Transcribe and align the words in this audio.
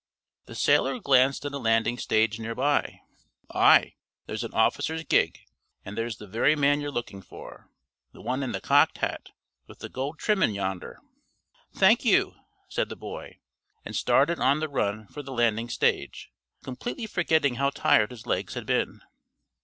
The 0.47 0.55
sailor 0.55 0.97
glanced 0.97 1.45
at 1.45 1.51
a 1.53 1.59
landing 1.59 1.99
stage 1.99 2.39
near 2.39 2.55
by. 2.55 3.01
"Aye, 3.51 3.93
there's 4.25 4.43
an 4.43 4.51
officer's 4.55 5.03
gig, 5.03 5.41
and 5.85 5.95
there's 5.95 6.17
the 6.17 6.25
very 6.25 6.55
man 6.55 6.81
you're 6.81 6.89
lookin' 6.89 7.21
for. 7.21 7.69
The 8.11 8.19
one 8.23 8.41
in 8.41 8.51
the 8.51 8.61
cocked 8.61 8.97
hat 8.97 9.29
with 9.67 9.77
the 9.77 9.89
gold 9.89 10.17
trimmin' 10.17 10.55
yonder." 10.55 11.01
"Thank 11.71 12.03
you," 12.03 12.33
said 12.67 12.89
the 12.89 12.95
boy, 12.95 13.37
and 13.85 13.95
started 13.95 14.39
on 14.39 14.59
the 14.59 14.67
run 14.69 15.05
for 15.05 15.21
the 15.21 15.31
landing 15.33 15.69
stage, 15.69 16.31
completely 16.63 17.05
forgetting 17.05 17.57
how 17.57 17.69
tired 17.69 18.09
his 18.09 18.25
legs 18.25 18.55
had 18.55 18.65
been. 18.65 19.01